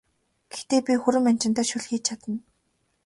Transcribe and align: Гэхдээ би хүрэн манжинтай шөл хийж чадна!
Гэхдээ 0.51 0.81
би 0.85 0.93
хүрэн 1.01 1.23
манжинтай 1.25 1.65
шөл 1.67 1.83
хийж 1.87 2.03
чадна! 2.07 2.37